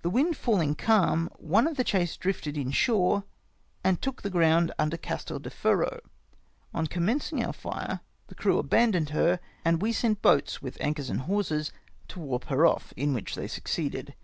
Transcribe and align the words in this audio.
The 0.00 0.08
wind 0.08 0.38
falling 0.38 0.74
calm, 0.74 1.28
one 1.36 1.66
of 1.66 1.76
the 1.76 1.84
chase 1.84 2.16
drifted 2.16 2.56
in 2.56 2.70
shore, 2.70 3.24
and 3.84 4.00
took 4.00 4.22
the 4.22 4.30
ground 4.30 4.72
under 4.78 4.96
Castel 4.96 5.38
De 5.38 5.50
Ferro. 5.50 6.00
On 6.72 6.86
commencing 6.86 7.44
our 7.44 7.52
fire, 7.52 8.00
the 8.28 8.34
crew 8.34 8.58
aLandoned 8.62 9.10
her, 9.10 9.40
and 9.62 9.82
we 9.82 9.92
sent 9.92 10.22
boats 10.22 10.62
with 10.62 10.78
anchors 10.80 11.10
and 11.10 11.20
hawsers 11.20 11.72
to 12.08 12.20
warp 12.20 12.44
her 12.44 12.64
off, 12.64 12.94
in 12.96 13.12
which 13.12 13.34
they 13.34 13.46
succeeded. 13.46 14.14